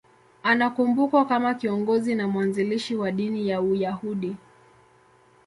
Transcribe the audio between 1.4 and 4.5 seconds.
kiongozi na mwanzilishi wa dini ya Uyahudi.